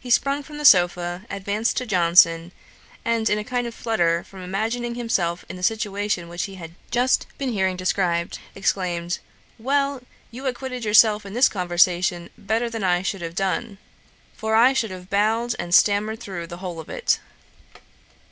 He 0.00 0.08
sprung 0.08 0.42
from 0.42 0.56
the 0.56 0.64
sopha, 0.64 1.26
advanced 1.28 1.76
to 1.76 1.84
Johnson, 1.84 2.52
and 3.04 3.28
in 3.28 3.36
a 3.36 3.44
kind 3.44 3.66
of 3.66 3.74
flutter, 3.74 4.24
from 4.24 4.40
imagining 4.40 4.94
himself 4.94 5.44
in 5.46 5.56
the 5.56 5.62
situation 5.62 6.30
which 6.30 6.44
he 6.44 6.54
had 6.54 6.74
just 6.90 7.26
been 7.36 7.52
hearing 7.52 7.76
described, 7.76 8.38
exclaimed, 8.54 9.18
'Well, 9.58 10.02
you 10.30 10.46
acquitted 10.46 10.86
yourself 10.86 11.26
in 11.26 11.34
this 11.34 11.50
conversation 11.50 12.30
better 12.38 12.70
than 12.70 12.82
I 12.82 13.02
should 13.02 13.20
have 13.20 13.34
done; 13.34 13.76
for 14.34 14.54
I 14.54 14.72
should 14.72 14.90
have 14.90 15.10
bowed 15.10 15.54
and 15.58 15.74
stammered 15.74 16.18
through 16.20 16.46
the 16.46 16.56
whole 16.64 16.80
of 16.80 16.88
it.' 16.88 17.20